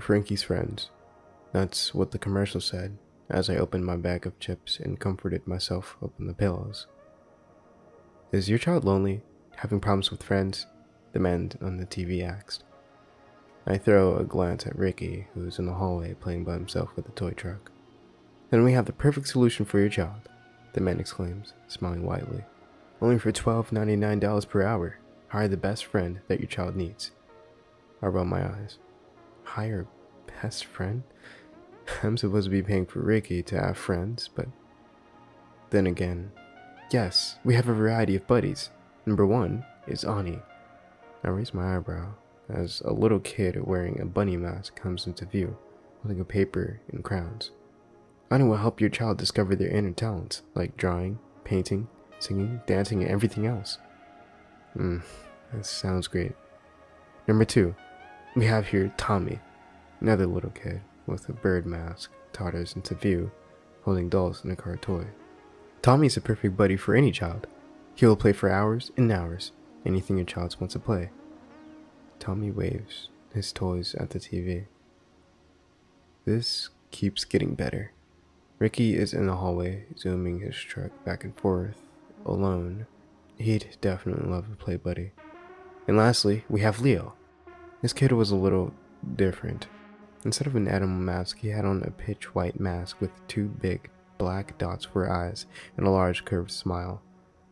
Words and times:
Frankie's 0.00 0.42
friends. 0.42 0.90
That's 1.52 1.94
what 1.94 2.10
the 2.10 2.18
commercial 2.18 2.60
said 2.60 2.98
as 3.28 3.48
I 3.48 3.56
opened 3.56 3.86
my 3.86 3.96
bag 3.96 4.26
of 4.26 4.38
chips 4.40 4.78
and 4.80 4.98
comforted 4.98 5.46
myself 5.46 5.96
up 6.02 6.12
in 6.18 6.26
the 6.26 6.34
pillows. 6.34 6.86
Is 8.32 8.48
your 8.48 8.58
child 8.58 8.84
lonely? 8.84 9.22
Having 9.56 9.80
problems 9.80 10.10
with 10.10 10.22
friends? 10.22 10.66
The 11.12 11.20
man 11.20 11.52
on 11.62 11.76
the 11.76 11.86
TV 11.86 12.22
asked. 12.26 12.64
I 13.66 13.78
throw 13.78 14.16
a 14.16 14.24
glance 14.24 14.66
at 14.66 14.76
Ricky, 14.76 15.28
who's 15.34 15.58
in 15.58 15.66
the 15.66 15.74
hallway 15.74 16.14
playing 16.14 16.44
by 16.44 16.54
himself 16.54 16.90
with 16.96 17.08
a 17.08 17.12
toy 17.12 17.32
truck. 17.32 17.70
Then 18.50 18.64
we 18.64 18.72
have 18.72 18.86
the 18.86 18.92
perfect 18.92 19.28
solution 19.28 19.64
for 19.64 19.78
your 19.78 19.88
child, 19.88 20.28
the 20.72 20.80
man 20.80 20.98
exclaims, 20.98 21.52
smiling 21.68 22.04
widely. 22.04 22.44
Only 23.00 23.18
for 23.18 23.32
$12.99 23.32 24.48
per 24.48 24.62
hour. 24.62 24.98
Hire 25.28 25.48
the 25.48 25.56
best 25.56 25.84
friend 25.84 26.20
that 26.28 26.40
your 26.40 26.48
child 26.48 26.74
needs. 26.74 27.12
I 28.02 28.06
roll 28.06 28.24
my 28.24 28.44
eyes. 28.44 28.78
Hire 29.54 29.88
best 30.40 30.64
friend? 30.64 31.02
I'm 32.04 32.16
supposed 32.16 32.44
to 32.44 32.50
be 32.50 32.62
paying 32.62 32.86
for 32.86 33.00
Ricky 33.00 33.42
to 33.42 33.60
have 33.60 33.76
friends, 33.76 34.30
but 34.32 34.46
then 35.70 35.88
again, 35.88 36.30
yes, 36.92 37.36
we 37.44 37.54
have 37.54 37.68
a 37.68 37.74
variety 37.74 38.14
of 38.14 38.28
buddies. 38.28 38.70
Number 39.04 39.26
one 39.26 39.64
is 39.88 40.04
Ani. 40.04 40.38
I 41.24 41.30
raise 41.30 41.52
my 41.52 41.76
eyebrow 41.76 42.14
as 42.48 42.80
a 42.84 42.92
little 42.92 43.18
kid 43.18 43.60
wearing 43.66 44.00
a 44.00 44.06
bunny 44.06 44.36
mask 44.36 44.76
comes 44.76 45.08
into 45.08 45.26
view, 45.26 45.56
holding 46.00 46.20
a 46.20 46.24
paper 46.24 46.80
and 46.92 47.02
crowns. 47.02 47.50
Ani 48.30 48.44
will 48.44 48.56
help 48.56 48.80
your 48.80 48.90
child 48.90 49.18
discover 49.18 49.56
their 49.56 49.68
inner 49.68 49.90
talents, 49.90 50.42
like 50.54 50.76
drawing, 50.76 51.18
painting, 51.42 51.88
singing, 52.20 52.60
dancing, 52.66 53.02
and 53.02 53.10
everything 53.10 53.46
else. 53.46 53.78
Hmm, 54.74 54.98
that 55.52 55.66
sounds 55.66 56.06
great. 56.06 56.34
Number 57.26 57.44
two, 57.44 57.74
we 58.34 58.46
have 58.46 58.68
here 58.68 58.92
Tommy, 58.96 59.40
another 60.00 60.26
little 60.26 60.50
kid 60.50 60.80
with 61.06 61.28
a 61.28 61.32
bird 61.32 61.66
mask, 61.66 62.10
totters 62.32 62.74
into 62.76 62.94
view, 62.94 63.30
holding 63.82 64.08
dolls 64.08 64.44
and 64.44 64.52
a 64.52 64.56
car 64.56 64.76
toy. 64.76 65.06
Tommy's 65.82 66.16
a 66.16 66.20
perfect 66.20 66.56
buddy 66.56 66.76
for 66.76 66.94
any 66.94 67.10
child. 67.10 67.46
He 67.94 68.06
will 68.06 68.16
play 68.16 68.32
for 68.32 68.48
hours 68.48 68.92
and 68.96 69.10
hours, 69.10 69.52
anything 69.84 70.16
your 70.16 70.26
child 70.26 70.56
wants 70.60 70.74
to 70.74 70.78
play. 70.78 71.10
Tommy 72.18 72.50
waves 72.50 73.08
his 73.34 73.52
toys 73.52 73.94
at 73.94 74.10
the 74.10 74.18
TV. 74.18 74.66
This 76.24 76.68
keeps 76.90 77.24
getting 77.24 77.54
better. 77.54 77.92
Ricky 78.58 78.94
is 78.94 79.14
in 79.14 79.26
the 79.26 79.36
hallway, 79.36 79.86
zooming 79.96 80.40
his 80.40 80.56
truck 80.56 80.90
back 81.04 81.24
and 81.24 81.34
forth, 81.36 81.76
alone. 82.26 82.86
He'd 83.38 83.76
definitely 83.80 84.30
love 84.30 84.46
a 84.52 84.56
play 84.56 84.76
buddy. 84.76 85.12
And 85.88 85.96
lastly, 85.96 86.44
we 86.48 86.60
have 86.60 86.80
Leo. 86.80 87.14
This 87.82 87.92
kid 87.92 88.12
was 88.12 88.30
a 88.30 88.36
little 88.36 88.74
different. 89.16 89.66
Instead 90.24 90.46
of 90.46 90.54
an 90.54 90.68
animal 90.68 91.00
mask, 91.00 91.38
he 91.38 91.48
had 91.48 91.64
on 91.64 91.82
a 91.82 91.90
pitch 91.90 92.34
white 92.34 92.60
mask 92.60 93.00
with 93.00 93.10
two 93.26 93.48
big 93.48 93.88
black 94.18 94.58
dots 94.58 94.84
for 94.84 95.10
eyes 95.10 95.46
and 95.76 95.86
a 95.86 95.90
large 95.90 96.26
curved 96.26 96.50
smile. 96.50 97.00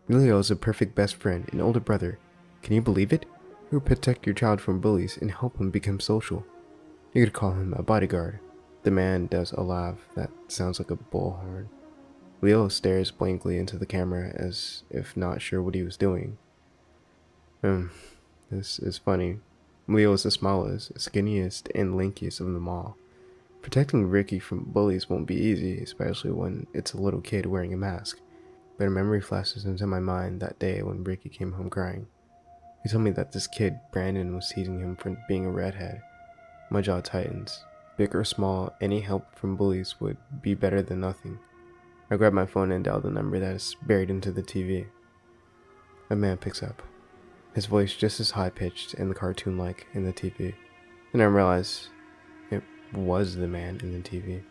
Leo 0.09 0.39
is 0.39 0.51
a 0.51 0.57
perfect 0.57 0.95
best 0.95 1.17
friend 1.17 1.49
and 1.51 1.63
older 1.63 1.81
brother. 1.81 2.19
Can 2.63 2.75
you 2.75 2.83
believe 2.83 3.13
it? 3.13 3.25
He 3.71 3.77
will 3.77 3.81
protect 3.81 4.27
your 4.27 4.35
child 4.35 4.61
from 4.61 4.81
bullies 4.81 5.17
and 5.17 5.31
help 5.31 5.59
him 5.59 5.71
become 5.71 6.01
social. 6.01 6.45
You 7.15 7.25
could 7.25 7.33
call 7.35 7.53
him 7.53 7.75
a 7.75 7.83
bodyguard. 7.83 8.41
The 8.83 8.91
man 8.91 9.27
does 9.27 9.53
a 9.53 9.63
laugh 9.63 9.99
that 10.15 10.31
sounds 10.49 10.79
like 10.79 10.91
a 10.91 10.97
bullhorn. 10.97 11.69
Leo 12.41 12.69
stares 12.69 13.11
blankly 13.11 13.59
into 13.59 13.77
the 13.77 13.87
camera 13.87 14.33
as 14.35 14.85
if 14.91 15.17
not 15.17 15.43
sure 15.43 15.63
what 15.63 15.75
he 15.75 15.83
was 15.83 15.97
doing. 15.97 16.39
Um, 17.63 17.91
this 18.51 18.79
is 18.79 18.99
funny. 18.99 19.41
Leo 19.91 20.13
is 20.13 20.23
the 20.23 20.31
smallest, 20.31 20.93
skinniest, 20.95 21.71
and 21.75 21.95
lankiest 21.95 22.41
of 22.41 22.47
them 22.47 22.69
all. 22.69 22.99
Protecting 23.63 24.09
Ricky 24.09 24.39
from 24.39 24.65
bullies 24.65 25.09
won't 25.09 25.27
be 25.27 25.35
easy, 25.35 25.81
especially 25.81 26.31
when 26.31 26.67
it's 26.75 26.93
a 26.93 27.01
little 27.01 27.23
kid 27.23 27.47
wearing 27.47 27.73
a 27.73 27.77
mask. 27.79 28.21
But 28.77 28.87
a 28.87 28.91
memory 28.91 29.23
flashes 29.23 29.65
into 29.65 29.87
my 29.87 29.99
mind 29.99 30.41
that 30.41 30.59
day 30.59 30.83
when 30.83 31.05
Ricky 31.05 31.31
came 31.31 31.53
home 31.53 31.71
crying. 31.71 32.07
He 32.83 32.91
told 32.91 33.03
me 33.03 33.11
that 33.13 33.33
this 33.33 33.47
kid, 33.47 33.81
Brandon, 33.91 34.35
was 34.35 34.49
teasing 34.49 34.79
him 34.79 34.95
for 34.95 35.17
being 35.27 35.47
a 35.47 35.51
redhead. 35.51 36.03
My 36.71 36.83
jaw 36.83 37.01
tightens. 37.01 37.65
Big 37.97 38.15
or 38.15 38.25
small, 38.25 38.75
any 38.83 39.01
help 39.01 39.35
from 39.35 39.57
bullies 39.57 40.01
would 40.01 40.19
be 40.43 40.55
better 40.55 40.83
than 40.83 41.01
nothing. 41.01 41.39
I 42.11 42.17
grab 42.17 42.35
my 42.35 42.47
phone 42.47 42.73
and 42.73 42.85
dial 42.85 43.01
the 43.01 43.11
number 43.11 43.41
that 43.41 43.57
is 43.57 43.75
buried 43.83 44.11
into 44.11 44.33
the 44.33 44.43
TV. 44.43 44.87
A 46.11 46.15
man 46.15 46.37
picks 46.37 46.63
up, 46.63 46.83
his 47.55 47.67
voice 47.67 47.95
just 47.95 48.21
as 48.21 48.33
high 48.33 48.51
pitched 48.51 48.95
and 48.95 49.15
cartoon 49.15 49.59
like 49.59 49.87
in 49.95 50.05
the 50.05 50.13
TV. 50.13 50.55
And 51.13 51.23
I 51.23 51.27
realize 51.27 51.89
it 52.51 52.63
was 52.93 53.37
the 53.37 53.49
man 53.49 53.81
in 53.83 53.93
the 53.93 54.09
TV. 54.09 54.43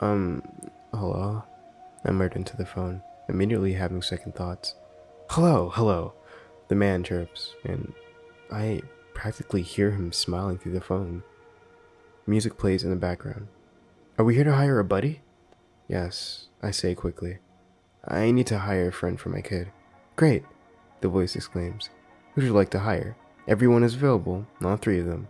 Um, 0.00 0.42
hello? 0.92 1.44
I 2.04 2.10
murmured 2.10 2.36
into 2.36 2.56
the 2.56 2.66
phone, 2.66 3.02
immediately 3.28 3.72
having 3.72 4.02
second 4.02 4.34
thoughts. 4.34 4.74
Hello, 5.30 5.70
hello, 5.70 6.12
the 6.68 6.74
man 6.74 7.02
chirps, 7.02 7.54
and 7.64 7.94
I 8.52 8.82
practically 9.14 9.62
hear 9.62 9.92
him 9.92 10.12
smiling 10.12 10.58
through 10.58 10.72
the 10.72 10.80
phone. 10.82 11.22
Music 12.26 12.58
plays 12.58 12.84
in 12.84 12.90
the 12.90 12.96
background. 12.96 13.48
Are 14.18 14.24
we 14.24 14.34
here 14.34 14.44
to 14.44 14.54
hire 14.54 14.78
a 14.78 14.84
buddy? 14.84 15.22
Yes, 15.88 16.48
I 16.62 16.70
say 16.70 16.94
quickly. 16.94 17.38
I 18.06 18.30
need 18.30 18.46
to 18.48 18.58
hire 18.58 18.88
a 18.88 18.92
friend 18.92 19.18
for 19.18 19.30
my 19.30 19.40
kid. 19.40 19.70
Great, 20.16 20.44
the 21.04 21.10
voice 21.10 21.36
exclaims. 21.36 21.90
Who 22.34 22.40
would 22.40 22.46
you 22.46 22.54
like 22.54 22.70
to 22.70 22.78
hire? 22.78 23.14
Everyone 23.46 23.84
is 23.84 23.94
available, 23.94 24.46
not 24.58 24.80
three 24.80 25.00
of 25.00 25.06
them. 25.06 25.28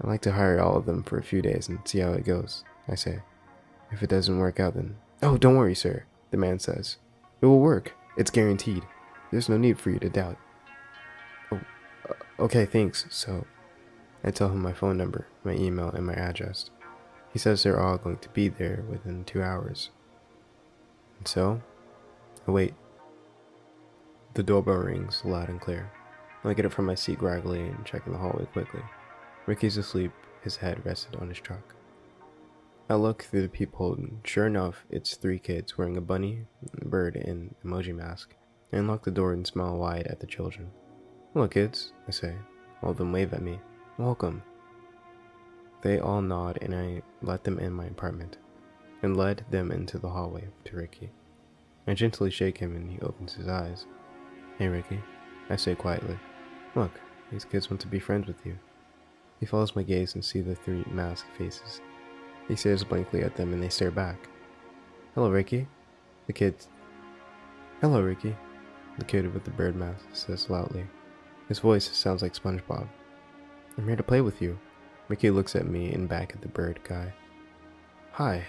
I'd 0.00 0.06
like 0.06 0.20
to 0.20 0.32
hire 0.32 0.60
all 0.60 0.76
of 0.76 0.86
them 0.86 1.02
for 1.02 1.18
a 1.18 1.24
few 1.24 1.42
days 1.42 1.68
and 1.68 1.80
see 1.84 1.98
how 1.98 2.12
it 2.12 2.24
goes, 2.24 2.62
I 2.86 2.94
say. 2.94 3.18
If 3.90 4.04
it 4.04 4.10
doesn't 4.10 4.38
work 4.38 4.60
out, 4.60 4.74
then. 4.74 4.96
Oh, 5.24 5.36
don't 5.38 5.56
worry, 5.56 5.74
sir, 5.74 6.04
the 6.30 6.36
man 6.36 6.60
says. 6.60 6.98
It 7.40 7.46
will 7.46 7.58
work. 7.58 7.94
It's 8.16 8.30
guaranteed. 8.30 8.84
There's 9.32 9.48
no 9.48 9.56
need 9.56 9.80
for 9.80 9.90
you 9.90 9.98
to 9.98 10.08
doubt. 10.08 10.36
Oh, 11.50 11.60
uh, 12.08 12.44
okay, 12.44 12.64
thanks. 12.64 13.06
So, 13.10 13.44
I 14.22 14.30
tell 14.30 14.50
him 14.50 14.62
my 14.62 14.72
phone 14.72 14.96
number, 14.96 15.26
my 15.42 15.54
email, 15.54 15.88
and 15.88 16.06
my 16.06 16.14
address. 16.14 16.70
He 17.32 17.40
says 17.40 17.64
they're 17.64 17.80
all 17.80 17.98
going 17.98 18.18
to 18.18 18.28
be 18.28 18.48
there 18.48 18.84
within 18.88 19.24
two 19.24 19.42
hours. 19.42 19.90
And 21.18 21.26
so, 21.26 21.60
I 22.46 22.52
wait. 22.52 22.74
The 24.36 24.42
doorbell 24.42 24.76
rings 24.76 25.22
loud 25.24 25.48
and 25.48 25.58
clear. 25.58 25.90
I 26.44 26.52
get 26.52 26.66
up 26.66 26.72
from 26.72 26.84
my 26.84 26.94
seat 26.94 27.18
groggily 27.18 27.62
and 27.62 27.86
check 27.86 28.02
in 28.04 28.12
the 28.12 28.18
hallway 28.18 28.44
quickly. 28.44 28.82
Ricky's 29.46 29.78
asleep, 29.78 30.12
his 30.42 30.56
head 30.56 30.84
rested 30.84 31.16
on 31.16 31.30
his 31.30 31.38
truck. 31.38 31.74
I 32.90 32.96
look 32.96 33.22
through 33.22 33.40
the 33.40 33.48
peephole, 33.48 33.94
and 33.94 34.20
sure 34.24 34.46
enough, 34.46 34.84
it's 34.90 35.14
three 35.14 35.38
kids 35.38 35.78
wearing 35.78 35.96
a 35.96 36.02
bunny, 36.02 36.44
bird, 36.84 37.16
and 37.16 37.54
emoji 37.64 37.94
mask. 37.94 38.34
I 38.74 38.76
unlock 38.76 39.06
the 39.06 39.10
door 39.10 39.32
and 39.32 39.46
smile 39.46 39.78
wide 39.78 40.06
at 40.06 40.20
the 40.20 40.26
children. 40.26 40.70
Hello, 41.32 41.48
kids, 41.48 41.94
I 42.06 42.10
say. 42.10 42.34
All 42.82 42.90
of 42.90 42.98
them 42.98 43.12
wave 43.12 43.32
at 43.32 43.40
me. 43.40 43.58
Welcome. 43.96 44.42
They 45.80 45.98
all 45.98 46.20
nod, 46.20 46.58
and 46.60 46.74
I 46.74 47.00
let 47.22 47.44
them 47.44 47.58
in 47.58 47.72
my 47.72 47.86
apartment, 47.86 48.36
and 49.02 49.16
led 49.16 49.46
them 49.50 49.72
into 49.72 49.98
the 49.98 50.10
hallway 50.10 50.48
to 50.66 50.76
Ricky. 50.76 51.10
I 51.86 51.94
gently 51.94 52.30
shake 52.30 52.58
him, 52.58 52.76
and 52.76 52.90
he 52.90 53.00
opens 53.00 53.32
his 53.32 53.48
eyes. 53.48 53.86
Hey, 54.58 54.68
Ricky, 54.68 55.00
I 55.50 55.56
say 55.56 55.74
quietly. 55.74 56.18
Look, 56.74 56.92
these 57.30 57.44
kids 57.44 57.68
want 57.68 57.80
to 57.80 57.86
be 57.86 57.98
friends 57.98 58.26
with 58.26 58.44
you. 58.46 58.56
He 59.38 59.44
follows 59.46 59.76
my 59.76 59.82
gaze 59.82 60.14
and 60.14 60.24
sees 60.24 60.46
the 60.46 60.54
three 60.54 60.82
masked 60.90 61.28
faces. 61.36 61.82
He 62.48 62.56
stares 62.56 62.84
blankly 62.84 63.22
at 63.22 63.36
them 63.36 63.52
and 63.52 63.62
they 63.62 63.68
stare 63.68 63.90
back. 63.90 64.16
Hello, 65.14 65.30
Ricky. 65.30 65.66
The 66.26 66.32
kid. 66.32 66.54
Hello, 67.80 68.00
Ricky. 68.00 68.34
The 68.98 69.04
kid 69.04 69.32
with 69.34 69.44
the 69.44 69.50
bird 69.50 69.76
mask 69.76 70.06
says 70.12 70.48
loudly. 70.48 70.86
His 71.48 71.58
voice 71.58 71.90
sounds 71.94 72.22
like 72.22 72.32
SpongeBob. 72.32 72.88
I'm 73.76 73.86
here 73.86 73.96
to 73.96 74.02
play 74.02 74.22
with 74.22 74.40
you. 74.40 74.58
Ricky 75.08 75.30
looks 75.30 75.54
at 75.54 75.66
me 75.66 75.92
and 75.92 76.08
back 76.08 76.32
at 76.34 76.40
the 76.40 76.48
bird 76.48 76.80
guy. 76.82 77.12
Hi. 78.12 78.44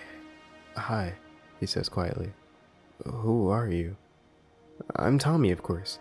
Hi, 0.77 1.13
he 1.59 1.65
says 1.65 1.89
quietly. 1.89 2.31
Who 3.05 3.49
are 3.49 3.67
you? 3.67 3.97
I'm 4.95 5.17
Tommy, 5.17 5.51
of 5.51 5.63
course. 5.63 5.99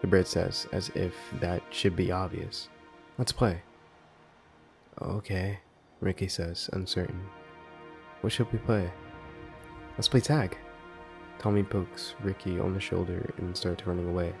The 0.00 0.06
bird 0.06 0.26
says, 0.26 0.66
as 0.72 0.88
if 0.90 1.14
that 1.40 1.62
should 1.70 1.96
be 1.96 2.10
obvious. 2.10 2.68
Let's 3.18 3.32
play. 3.32 3.62
Okay, 5.00 5.58
Ricky 6.00 6.28
says, 6.28 6.70
uncertain. 6.72 7.20
What 8.20 8.32
should 8.32 8.52
we 8.52 8.58
play? 8.58 8.90
Let's 9.96 10.08
play 10.08 10.20
tag. 10.20 10.56
Tommy 11.38 11.62
pokes 11.62 12.14
Ricky 12.22 12.58
on 12.58 12.74
the 12.74 12.80
shoulder 12.80 13.32
and 13.38 13.56
starts 13.56 13.86
running 13.86 14.08
away. 14.08 14.32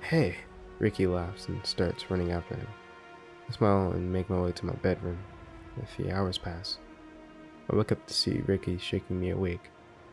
Hey! 0.00 0.36
Ricky 0.80 1.06
laughs 1.06 1.46
and 1.46 1.64
starts 1.64 2.10
running 2.10 2.32
after 2.32 2.56
him. 2.56 2.66
I 3.48 3.52
smile 3.52 3.92
and 3.92 4.12
make 4.12 4.28
my 4.28 4.40
way 4.40 4.52
to 4.52 4.66
my 4.66 4.72
bedroom. 4.74 5.18
A 5.82 5.86
few 5.86 6.10
hours 6.10 6.38
pass. 6.38 6.78
I 7.70 7.76
wake 7.76 7.92
up 7.92 8.06
to 8.06 8.14
see 8.14 8.42
Ricky 8.46 8.78
shaking 8.78 9.20
me 9.20 9.30
awake, 9.30 9.70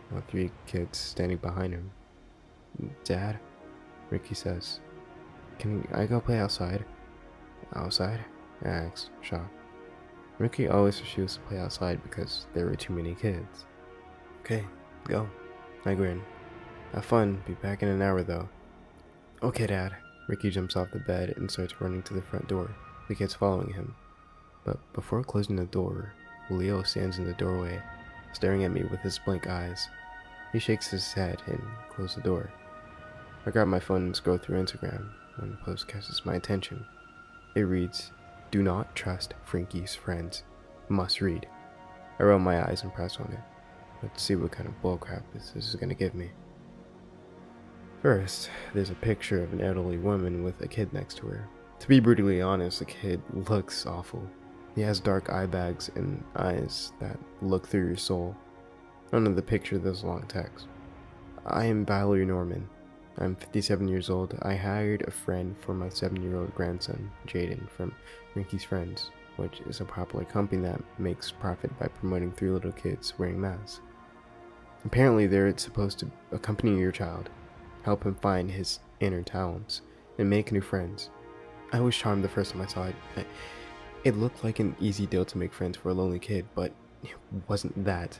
while 0.10 0.24
three 0.28 0.52
kids 0.68 0.98
standing 0.98 1.38
behind 1.38 1.74
him. 1.74 1.92
Dad? 3.04 3.40
Ricky 4.10 4.36
says. 4.36 4.80
Can 5.60 5.88
I 5.94 6.06
go 6.06 6.20
play 6.20 6.40
outside? 6.40 6.86
Outside? 7.76 8.20
I 8.64 8.68
ask, 8.68 9.10
shocked. 9.22 9.54
Ricky 10.40 10.68
always 10.68 11.00
refused 11.00 11.36
to 11.36 11.42
play 11.42 11.60
outside 11.60 12.02
because 12.04 12.48
there 12.54 12.66
were 12.66 12.76
too 12.76 12.94
many 12.94 13.14
kids. 13.14 13.66
Okay, 14.42 14.66
go. 15.08 15.30
I 15.86 15.94
grin. 15.94 16.22
Have 16.94 17.06
fun, 17.06 17.42
be 17.46 17.54
back 17.54 17.84
in 17.84 17.90
an 17.90 18.02
hour 18.02 18.24
though. 18.24 18.50
Okay, 19.44 19.68
Dad. 19.68 19.96
Ricky 20.28 20.50
jumps 20.50 20.76
off 20.76 20.92
the 20.92 21.00
bed 21.00 21.34
and 21.38 21.50
starts 21.50 21.80
running 21.82 22.04
to 22.04 22.14
the 22.14 22.22
front 22.22 22.48
door, 22.48 22.72
the 23.08 23.16
kids 23.16 23.34
following 23.34 23.74
him. 23.74 23.96
But 24.64 24.78
before 24.94 25.24
closing 25.24 25.56
the 25.56 25.66
door, 25.66 26.14
Leo 26.50 26.84
stands 26.84 27.18
in 27.18 27.26
the 27.26 27.34
doorway, 27.34 27.82
staring 28.34 28.64
at 28.64 28.72
me 28.72 28.84
with 28.84 29.00
his 29.02 29.20
blank 29.20 29.48
eyes. 29.48 29.88
He 30.54 30.60
shakes 30.60 30.90
his 30.90 31.12
head 31.14 31.42
and 31.48 31.62
closes 31.90 32.16
the 32.16 32.22
door. 32.22 32.52
I 33.46 33.50
grab 33.50 33.68
my 33.68 33.80
phone 33.80 34.04
and 34.04 34.16
scroll 34.16 34.38
through 34.38 34.62
Instagram 34.62 35.10
when 35.38 35.54
a 35.54 35.66
post 35.66 35.88
catches 35.88 36.26
my 36.26 36.36
attention. 36.36 36.86
It 37.56 37.62
reads, 37.62 38.12
Do 38.52 38.62
not 38.62 38.96
trust 38.96 39.34
Frankie's 39.46 39.96
friends. 39.96 40.44
Must 40.90 41.22
read. 41.22 41.48
I 42.20 42.24
roll 42.24 42.40
my 42.40 42.62
eyes 42.62 42.84
and 42.84 42.94
press 42.94 43.18
on 43.18 43.32
it. 43.32 43.40
Let's 44.04 44.22
see 44.22 44.36
what 44.36 44.52
kind 44.52 44.70
of 44.70 44.82
bullcrap 44.82 45.24
this 45.34 45.56
is 45.56 45.76
gonna 45.76 45.96
give 45.96 46.14
me. 46.14 46.30
First, 48.02 48.50
there's 48.74 48.90
a 48.90 48.96
picture 48.96 49.44
of 49.44 49.54
an 49.54 49.62
elderly 49.62 49.98
woman 49.98 50.44
with 50.44 50.62
a 50.62 50.68
kid 50.68 50.92
next 50.94 51.18
to 51.18 51.28
her. 51.28 51.48
To 51.80 51.88
be 51.88 52.00
brutally 52.00 52.42
honest, 52.42 52.80
the 52.80 52.86
kid 52.86 53.22
looks 53.34 53.86
awful. 53.86 54.28
He 54.76 54.82
has 54.82 55.00
dark 55.00 55.32
eye 55.32 55.48
bags 55.48 55.90
and 55.96 56.24
eyes 56.36 56.94
that 57.00 57.18
look 57.42 57.68
through 57.68 57.88
your 57.88 57.98
soul. 57.98 58.36
Under 59.12 59.32
the 59.34 59.42
picture, 59.42 59.78
there's 59.78 60.04
long 60.04 60.26
text. 60.28 60.68
I 61.46 61.66
am 61.66 61.86
Valerie 61.86 62.26
Norman. 62.26 62.70
I'm 63.18 63.36
57 63.36 63.88
years 63.88 64.10
old. 64.10 64.38
I 64.42 64.56
hired 64.56 65.04
a 65.08 65.12
friend 65.12 65.56
for 65.60 65.74
my 65.74 65.90
7 65.90 66.22
year 66.22 66.38
old 66.38 66.56
grandson, 66.56 67.12
Jaden, 67.28 67.70
from 67.70 67.94
Frankie's 68.34 68.64
Friends, 68.64 69.12
which 69.36 69.60
is 69.62 69.82
a 69.82 69.86
popular 69.86 70.26
company 70.26 70.62
that 70.64 70.82
makes 70.98 71.32
profit 71.32 71.78
by 71.78 71.88
promoting 71.88 72.32
three 72.32 72.50
little 72.50 72.72
kids 72.72 73.14
wearing 73.18 73.40
masks. 73.40 73.82
Apparently, 74.86 75.28
they're 75.28 75.56
supposed 75.58 76.00
to 76.00 76.12
accompany 76.32 76.80
your 76.80 76.92
child, 76.92 77.30
help 77.84 78.04
him 78.04 78.16
find 78.16 78.50
his 78.50 78.80
inner 79.00 79.22
talents, 79.22 79.82
and 80.18 80.30
make 80.30 80.52
new 80.52 80.62
friends. 80.62 81.10
I 81.74 81.82
was 81.82 81.96
charmed 81.96 82.24
the 82.24 82.30
first 82.30 82.52
time 82.52 82.62
I 82.62 82.66
saw 82.66 82.86
it. 82.86 83.28
It 84.04 84.18
looked 84.18 84.44
like 84.44 84.60
an 84.60 84.76
easy 84.80 85.06
deal 85.06 85.26
to 85.26 85.38
make 85.38 85.54
friends 85.54 85.78
for 85.78 85.90
a 85.90 85.94
lonely 85.94 86.18
kid, 86.18 86.46
but 86.56 86.72
it 87.04 87.12
wasn't 87.48 87.86
that. 87.86 88.20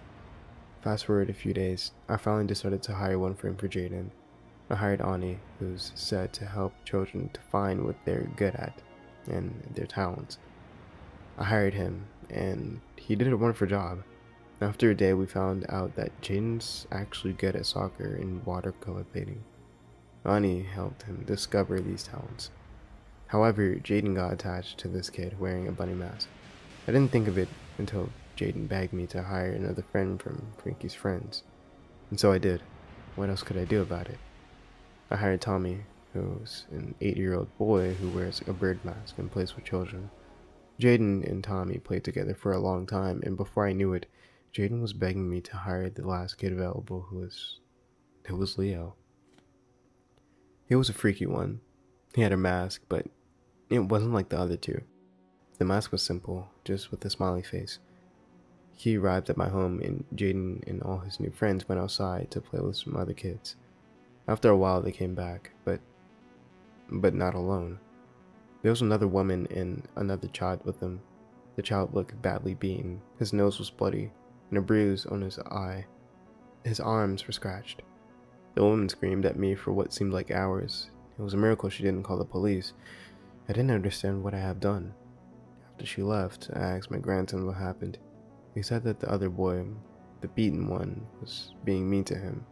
Fast 0.82 1.06
forward 1.06 1.30
a 1.30 1.34
few 1.34 1.54
days, 1.54 1.92
I 2.08 2.18
finally 2.18 2.46
decided 2.46 2.84
to 2.84 2.94
hire 2.94 3.18
one 3.18 3.36
friend 3.36 3.58
for 3.58 3.68
Jaden. 3.68 4.12
I 4.72 4.76
hired 4.76 5.02
Ani, 5.02 5.38
who's 5.60 5.92
said 5.96 6.32
to 6.34 6.46
help 6.46 6.74
children 6.86 7.30
to 7.34 7.42
find 7.42 7.84
what 7.84 7.98
they're 8.06 8.30
good 8.38 8.56
at 8.56 8.82
and 9.30 9.62
their 9.76 9.86
talents. 9.86 10.38
I 11.38 11.44
hired 11.44 11.74
him, 11.74 12.06
and 12.30 12.80
he 12.96 13.18
did 13.18 13.34
a 13.34 13.38
wonderful 13.38 13.68
job. 13.68 14.04
After 14.62 14.90
a 14.90 14.96
day, 14.96 15.14
we 15.14 15.26
found 15.26 15.66
out 15.68 15.96
that 15.96 16.22
Jaden's 16.22 16.88
actually 16.90 17.34
good 17.34 17.58
at 17.58 17.66
soccer 17.66 18.16
and 18.16 18.46
watercolor 18.46 19.04
painting. 19.04 19.44
Ani 20.24 20.64
helped 20.64 21.04
him 21.04 21.26
discover 21.26 21.82
these 21.82 22.04
talents. 22.04 22.50
However, 23.28 23.76
Jaden 23.76 24.16
got 24.16 24.32
attached 24.32 24.78
to 24.80 24.88
this 24.88 25.10
kid 25.10 25.38
wearing 25.38 25.68
a 25.68 25.74
bunny 25.74 25.96
mask. 25.96 26.30
I 26.88 26.94
didn't 26.94 27.12
think 27.12 27.28
of 27.28 27.38
it 27.38 27.50
until 27.78 28.10
Jaden 28.38 28.70
begged 28.70 28.94
me 28.94 29.06
to 29.08 29.24
hire 29.24 29.52
another 29.52 29.84
friend 29.92 30.22
from 30.22 30.54
Frankie's 30.64 30.94
friends. 30.94 31.44
And 32.10 32.18
so 32.18 32.32
I 32.32 32.38
did. 32.38 32.62
What 33.18 33.30
else 33.30 33.44
could 33.44 33.58
I 33.58 33.66
do 33.66 33.82
about 33.82 34.08
it? 34.08 34.18
I 35.12 35.18
hired 35.18 35.42
Tommy, 35.42 35.82
who's 36.14 36.66
an 36.72 36.96
eight 37.02 37.18
year 37.18 37.34
old 37.34 37.58
boy 37.58 37.96
who 37.96 38.10
wears 38.10 38.42
a 38.48 38.54
bird 38.54 38.80
mask 38.86 39.18
and 39.18 39.30
plays 39.30 39.58
with 39.58 39.66
children. 39.66 40.10
Jaden 40.80 41.30
and 41.30 41.44
Tommy 41.44 41.80
played 41.80 42.06
together 42.06 42.34
for 42.34 42.54
a 42.54 42.60
long 42.60 42.86
time, 42.86 43.22
and 43.26 43.36
before 43.36 43.68
I 43.68 43.74
knew 43.74 43.94
it, 43.94 44.06
Jaden 44.54 44.82
was 44.82 44.94
begging 44.94 45.30
me 45.30 45.42
to 45.42 45.58
hire 45.58 45.90
the 45.90 46.08
last 46.08 46.38
kid 46.38 46.54
available 46.54 47.08
who 47.10 47.18
was. 47.18 47.60
who 48.28 48.38
was 48.38 48.58
Leo. 48.58 48.96
He 50.66 50.76
was 50.76 50.88
a 50.88 50.94
freaky 50.94 51.26
one. 51.26 51.60
He 52.16 52.22
had 52.22 52.32
a 52.32 52.38
mask, 52.38 52.82
but 52.88 53.06
it 53.70 53.80
wasn't 53.80 54.14
like 54.14 54.30
the 54.30 54.40
other 54.40 54.56
two. 54.56 54.82
The 55.58 55.66
mask 55.66 55.92
was 55.92 56.02
simple, 56.02 56.48
just 56.64 56.90
with 56.90 57.04
a 57.04 57.10
smiley 57.10 57.44
face. 57.44 57.80
He 58.72 58.98
arrived 58.98 59.30
at 59.30 59.36
my 59.36 59.50
home, 59.50 59.82
and 59.82 60.06
Jaden 60.16 60.66
and 60.68 60.82
all 60.82 61.00
his 61.00 61.20
new 61.20 61.32
friends 61.32 61.68
went 61.68 61.82
outside 61.82 62.32
to 62.32 62.40
play 62.40 62.62
with 62.62 62.78
some 62.78 62.96
other 62.96 63.14
kids. 63.14 63.58
After 64.32 64.48
a 64.48 64.56
while, 64.56 64.82
they 64.82 64.94
came 64.94 65.14
back, 65.14 65.52
but 65.66 65.82
but 66.90 67.14
not 67.14 67.34
alone. 67.34 67.80
There 68.62 68.72
was 68.72 68.82
another 68.82 69.06
woman 69.06 69.46
and 69.52 69.86
another 69.98 70.30
child 70.30 70.64
with 70.64 70.80
them. 70.80 71.02
The 71.58 71.62
child 71.62 71.94
looked 71.94 72.22
badly 72.22 72.54
beaten. 72.54 73.02
His 73.20 73.34
nose 73.34 73.60
was 73.60 73.70
bloody, 73.70 74.14
and 74.48 74.58
a 74.58 74.62
bruise 74.62 75.06
on 75.06 75.20
his 75.20 75.38
eye. 75.38 75.86
His 76.64 76.80
arms 76.80 77.28
were 77.28 77.34
scratched. 77.34 77.82
The 78.56 78.64
woman 78.64 78.88
screamed 78.88 79.26
at 79.26 79.38
me 79.38 79.54
for 79.54 79.74
what 79.74 79.92
seemed 79.92 80.14
like 80.14 80.32
hours. 80.32 80.92
It 81.20 81.22
was 81.22 81.34
a 81.34 81.38
miracle 81.46 81.70
she 81.70 81.84
didn't 81.84 82.04
call 82.04 82.18
the 82.18 82.24
police. 82.24 82.72
I 83.50 83.52
didn't 83.52 83.72
understand 83.72 84.24
what 84.24 84.34
I 84.34 84.40
had 84.40 84.62
done. 84.62 84.94
After 85.74 85.86
she 85.86 86.04
left, 86.04 86.50
I 86.54 86.78
asked 86.78 86.90
my 86.90 87.00
grandson 87.00 87.46
what 87.46 87.58
happened. 87.58 87.98
He 88.56 88.62
said 88.62 88.86
that 88.86 89.02
the 89.02 89.12
other 89.12 89.30
boy, 89.30 89.66
the 90.22 90.30
beaten 90.30 90.70
one, 90.70 91.06
was 91.20 91.54
being 91.66 91.90
mean 91.90 92.06
to 92.06 92.16
him, 92.16 92.46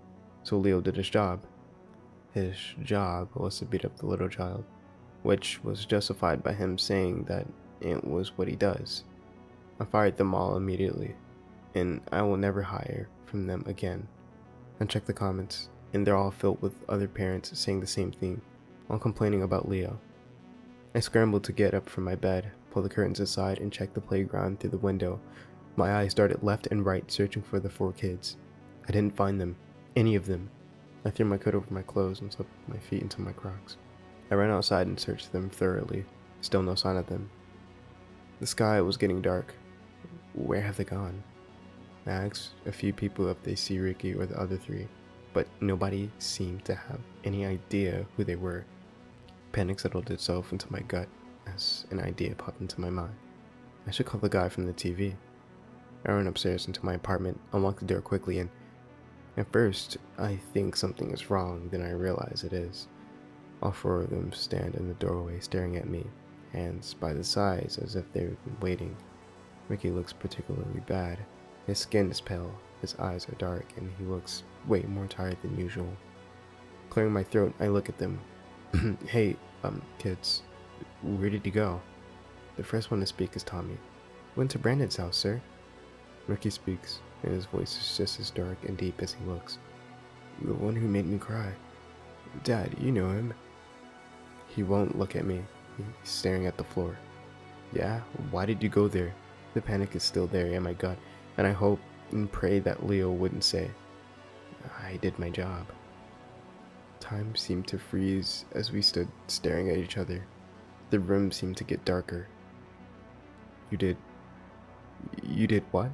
so 0.44 0.58
Leo 0.58 0.82
did 0.82 0.98
his 0.98 1.10
job. 1.10 1.40
His 2.40 2.56
job 2.84 3.28
was 3.36 3.60
to 3.60 3.66
beat 3.66 3.84
up 3.84 3.98
the 3.98 4.06
little 4.06 4.30
child, 4.30 4.64
which 5.24 5.62
was 5.62 5.86
justified 5.86 6.42
by 6.42 6.54
him 6.54 6.78
saying 6.78 7.26
that 7.26 7.46
it 7.82 8.02
was 8.06 8.38
what 8.38 8.48
he 8.48 8.56
does. 8.56 9.04
I 9.78 9.84
fired 9.84 10.16
them 10.16 10.34
all 10.34 10.56
immediately, 10.56 11.16
and 11.76 12.00
I 12.14 12.22
will 12.22 12.38
never 12.38 12.62
hire 12.62 13.10
from 13.26 13.46
them 13.46 13.66
again. 13.68 14.08
And 14.80 14.90
check 14.90 15.04
the 15.06 15.12
comments, 15.12 15.68
and 15.94 16.08
they're 16.08 16.16
all 16.16 16.32
filled 16.32 16.62
with 16.62 16.76
other 16.88 17.10
parents 17.10 17.60
saying 17.60 17.82
the 17.82 17.88
same 17.88 18.14
thing, 18.14 18.40
all 18.90 19.00
complaining 19.00 19.44
about 19.44 19.68
Leo. 19.68 20.00
I 20.96 21.02
scrambled 21.02 21.44
to 21.44 21.52
get 21.52 21.74
up 21.74 21.90
from 21.90 22.06
my 22.06 22.16
bed, 22.16 22.52
pull 22.72 22.84
the 22.84 22.90
curtains 22.90 23.20
aside, 23.20 23.60
and 23.60 23.70
check 23.70 23.94
the 23.94 24.00
playground 24.00 24.62
through 24.62 24.70
the 24.70 24.78
window. 24.78 25.20
My 25.76 25.94
eyes 25.96 26.14
darted 26.14 26.42
left 26.42 26.68
and 26.68 26.86
right, 26.86 27.12
searching 27.12 27.44
for 27.44 27.60
the 27.60 27.70
four 27.70 27.92
kids. 27.92 28.38
I 28.88 28.94
didn't 28.94 29.18
find 29.18 29.42
them. 29.42 29.58
Any 29.94 30.16
of 30.16 30.26
them. 30.26 30.50
I 31.06 31.10
threw 31.10 31.26
my 31.26 31.38
coat 31.38 31.56
over 31.56 31.74
my 31.74 31.82
clothes 31.82 32.20
and 32.20 32.32
slipped 32.32 32.52
my 32.68 32.78
feet 32.78 33.02
into 33.02 33.22
my 33.22 33.32
crocs. 33.32 33.78
I 34.30 34.36
ran 34.36 34.52
outside 34.52 34.88
and 34.88 35.00
searched 35.00 35.32
them 35.32 35.50
thoroughly. 35.50 36.06
Still 36.42 36.62
no 36.62 36.76
sign 36.76 36.98
of 36.98 37.08
them. 37.08 37.30
The 38.40 38.48
sky 38.48 38.82
was 38.82 38.98
getting 38.98 39.22
dark. 39.22 39.56
Where 40.34 40.62
have 40.62 40.78
they 40.78 40.84
gone? 40.84 41.24
I 42.06 42.12
asked 42.12 42.52
a 42.66 42.72
few 42.72 42.94
people 42.94 43.28
if 43.30 43.42
they 43.44 43.56
see 43.56 43.80
Ricky 43.80 44.14
or 44.14 44.26
the 44.26 44.40
other 44.40 44.58
three, 44.58 44.88
but 45.34 45.48
nobody 45.62 46.12
seemed 46.20 46.66
to 46.66 46.76
have 46.76 47.00
any 47.24 47.46
idea 47.46 48.06
who 48.16 48.24
they 48.24 48.36
were. 48.36 48.66
Panic 49.52 49.80
settled 49.80 50.10
itself 50.12 50.52
into 50.52 50.72
my 50.72 50.80
gut 50.82 51.08
as 51.48 51.86
an 51.92 52.00
idea 52.00 52.36
popped 52.36 52.62
into 52.62 52.80
my 52.80 52.90
mind. 52.90 53.16
I 53.88 53.92
should 53.92 54.06
call 54.06 54.20
the 54.20 54.30
guy 54.30 54.50
from 54.50 54.66
the 54.66 54.74
TV. 54.74 55.16
I 56.06 56.12
ran 56.12 56.28
upstairs 56.28 56.68
into 56.68 56.86
my 56.86 56.94
apartment, 56.94 57.40
unlocked 57.54 57.80
the 57.80 57.86
door 57.86 58.02
quickly, 58.02 58.40
and 58.40 58.50
at 59.38 59.52
first 59.52 59.98
I 60.18 60.40
think 60.54 60.76
something 60.76 61.12
is 61.12 61.30
wrong, 61.30 61.70
then 61.72 61.82
I 61.82 61.92
realize 61.92 62.44
it 62.44 62.54
is. 62.54 62.88
All 63.62 63.72
four 63.72 64.02
of 64.02 64.10
them 64.10 64.32
stand 64.32 64.76
in 64.76 64.88
the 64.88 64.94
doorway 64.96 65.40
staring 65.40 65.78
at 65.78 65.90
me, 65.90 66.06
hands 66.54 66.94
by 66.94 67.14
the 67.14 67.24
sides 67.24 67.78
as 67.78 67.96
if 67.96 68.12
they've 68.12 68.44
been 68.46 68.58
waiting. 68.62 68.96
Ricky 69.68 69.92
looks 69.92 70.14
particularly 70.14 70.82
bad. 70.88 71.20
His 71.68 71.80
skin 71.80 72.10
is 72.10 72.22
pale, 72.22 72.54
his 72.82 72.96
eyes 72.96 73.28
are 73.30 73.36
dark, 73.36 73.66
and 73.78 73.92
he 73.98 74.06
looks 74.06 74.44
way 74.68 74.82
more 74.84 75.08
tired 75.08 75.38
than 75.42 75.60
usual. 75.60 75.92
Clearing 76.90 77.14
my 77.14 77.24
throat, 77.24 77.54
I 77.60 77.68
look 77.68 77.90
at 77.90 77.98
them, 77.98 78.20
hey, 79.06 79.36
um, 79.64 79.82
kids, 80.00 80.42
where 81.04 81.30
did 81.30 81.46
you 81.46 81.52
go? 81.52 81.82
The 82.56 82.64
first 82.64 82.92
one 82.92 83.00
to 83.00 83.06
speak 83.06 83.36
is 83.36 83.44
Tommy. 83.44 83.78
Went 84.36 84.52
to 84.52 84.60
Brandon's 84.60 84.96
house, 84.96 85.18
sir. 85.18 85.42
Ricky 86.28 86.50
speaks, 86.50 87.00
and 87.24 87.34
his 87.34 87.46
voice 87.46 87.78
is 87.78 87.98
just 87.98 88.20
as 88.20 88.30
dark 88.30 88.58
and 88.68 88.78
deep 88.78 89.02
as 89.02 89.14
he 89.14 89.24
looks. 89.26 89.58
The 90.42 90.54
one 90.54 90.76
who 90.76 90.88
made 90.88 91.06
me 91.06 91.18
cry. 91.18 91.52
Dad, 92.44 92.76
you 92.80 92.92
know 92.92 93.10
him. 93.10 93.34
He 94.48 94.64
won't 94.64 94.98
look 94.98 95.16
at 95.16 95.26
me. 95.26 95.44
He's 95.78 95.86
staring 96.04 96.46
at 96.46 96.58
the 96.58 96.64
floor. 96.64 96.98
Yeah? 97.74 98.02
Why 98.32 98.46
did 98.46 98.64
you 98.64 98.70
go 98.70 98.88
there? 98.88 99.14
The 99.54 99.62
panic 99.62 99.96
is 99.96 100.04
still 100.04 100.28
there 100.28 100.48
in 100.48 100.64
my 100.64 100.74
gut, 100.74 100.98
and 101.38 101.46
I 101.46 101.52
hope 101.52 101.80
and 102.12 102.32
pray 102.32 102.60
that 102.60 102.86
Leo 102.86 103.12
wouldn't 103.12 103.44
say, 103.44 103.70
I 104.82 104.98
did 104.98 105.18
my 105.20 105.30
job. 105.30 105.68
Time 107.00 107.36
seemed 107.36 107.68
to 107.68 107.80
freeze 107.80 108.46
as 108.54 108.72
we 108.72 108.82
stood 108.82 109.08
staring 109.28 109.70
at 109.70 109.78
each 109.78 109.98
other. 109.98 110.24
The 110.90 111.00
room 111.00 111.32
seemed 111.32 111.58
to 111.58 111.64
get 111.64 111.86
darker. 111.86 112.28
You 113.72 113.78
did. 113.78 113.98
You 115.24 115.48
did 115.48 115.64
what? 115.72 115.92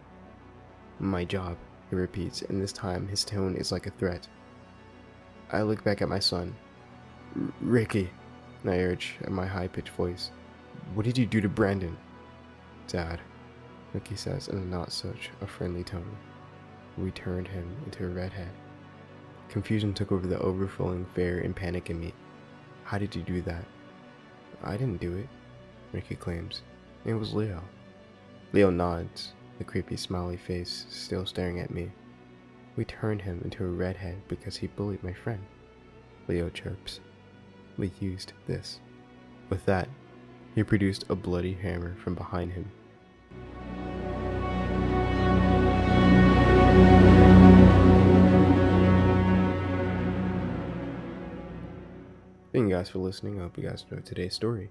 My 1.00 1.26
job, 1.26 1.58
he 1.90 1.96
repeats, 1.96 2.42
and 2.44 2.62
this 2.62 2.72
time 2.72 3.08
his 3.08 3.26
tone 3.26 3.56
is 3.56 3.72
like 3.72 3.86
a 3.86 3.92
threat. 3.92 4.28
I 5.52 5.62
look 5.62 5.84
back 5.84 6.02
at 6.02 6.10
my 6.10 6.20
son. 6.20 6.56
Ricky, 7.62 8.10
I 8.64 8.78
urge 8.80 9.16
in 9.26 9.34
my 9.34 9.46
high 9.46 9.68
pitched 9.68 9.90
voice. 9.90 10.32
What 10.94 11.06
did 11.06 11.18
you 11.18 11.26
do 11.26 11.42
to 11.42 11.50
Brandon? 11.50 11.98
Dad. 12.88 13.20
Ricky 13.94 14.16
says 14.16 14.48
in 14.48 14.58
a 14.58 14.66
not 14.66 14.92
such 14.92 15.30
a 15.42 15.48
friendly 15.48 15.84
tone. 15.84 16.18
We 16.98 17.12
turned 17.12 17.48
him 17.48 17.76
into 17.86 18.06
a 18.06 18.10
redhead. 18.10 18.52
Confusion 19.50 19.94
took 19.94 20.12
over 20.12 20.28
the 20.28 20.40
overflowing 20.40 21.06
fear 21.14 21.40
and 21.40 21.56
panic 21.56 21.90
in 21.90 22.00
me. 22.00 22.14
How 22.84 22.98
did 22.98 23.16
you 23.16 23.22
do 23.22 23.42
that? 23.44 23.66
I 24.64 24.78
didn't 24.78 25.02
do 25.02 25.18
it, 25.18 25.28
Ricky 25.92 26.16
claims. 26.16 26.62
It 27.06 27.14
was 27.14 27.34
Leo. 27.34 27.62
Leo 28.54 28.70
nods, 28.70 29.34
the 29.58 29.64
creepy 29.64 29.98
smiley 29.98 30.38
face 30.38 30.86
still 30.90 31.26
staring 31.26 31.60
at 31.60 31.72
me. 31.72 31.92
We 32.76 32.86
turned 32.86 33.22
him 33.22 33.42
into 33.44 33.64
a 33.64 33.68
redhead 33.68 34.22
because 34.28 34.58
he 34.58 34.68
bullied 34.68 35.04
my 35.04 35.14
friend. 35.14 35.42
Leo 36.28 36.50
chirps. 36.50 37.00
We 37.78 37.92
used 38.00 38.34
this. 38.48 38.80
With 39.50 39.66
that, 39.66 39.88
he 40.56 40.64
produced 40.64 41.06
a 41.10 41.16
bloody 41.16 41.54
hammer 41.54 41.96
from 42.04 42.16
behind 42.16 42.54
him. 42.54 42.72
Thank 52.52 52.70
you 52.70 52.76
guys 52.76 52.90
for 52.90 53.00
listening. 53.00 53.40
I 53.40 53.44
hope 53.44 53.58
you 53.58 53.68
guys 53.68 53.84
enjoyed 53.84 54.06
today's 54.06 54.34
story. 54.34 54.70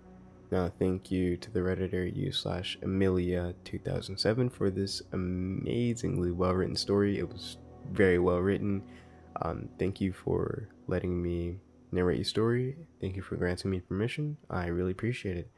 Now, 0.51 0.71
thank 0.79 1.11
you 1.11 1.37
to 1.39 1.51
the 1.51 1.61
Redditor 1.61 2.15
u 2.15 2.31
slash 2.33 2.79
Amelia2007 2.83 4.53
for 4.53 4.71
this 4.71 5.03
amazingly 5.13 6.31
well 6.31 6.53
written 6.53 6.77
story. 6.77 7.19
It 7.19 7.29
was 7.29 7.57
very 7.91 8.19
well 8.19 8.39
written. 8.39 8.83
Um, 9.43 9.69
thank 9.79 10.01
you 10.01 10.13
for 10.13 10.69
letting 10.87 11.21
me 11.21 11.59
narrate 11.91 12.19
your 12.19 12.25
story. 12.25 12.77
Thank 13.01 13.17
you 13.17 13.23
for 13.23 13.37
granting 13.37 13.71
me 13.71 13.81
permission. 13.81 14.37
I 14.51 14.67
really 14.67 14.93
appreciate 14.93 15.37
it. 15.37 15.51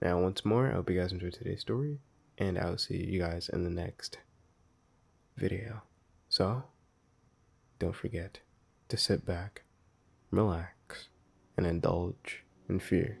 Now, 0.00 0.20
once 0.20 0.44
more, 0.44 0.68
I 0.68 0.74
hope 0.74 0.88
you 0.88 0.98
guys 0.98 1.12
enjoyed 1.12 1.34
today's 1.34 1.60
story, 1.60 1.98
and 2.38 2.58
I'll 2.58 2.78
see 2.78 2.96
you 2.96 3.18
guys 3.18 3.50
in 3.50 3.64
the 3.64 3.70
next 3.70 4.18
video. 5.36 5.82
So, 6.28 6.64
don't 7.78 7.96
forget 7.96 8.40
to 8.88 8.96
sit 8.96 9.26
back, 9.26 9.62
relax, 10.30 11.08
and 11.56 11.66
indulge 11.66 12.44
in 12.68 12.80
fear. 12.80 13.18